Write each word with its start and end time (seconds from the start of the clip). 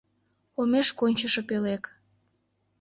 Омеш 0.59 0.87
кончышо 0.99 1.41
пöлек 1.49 1.83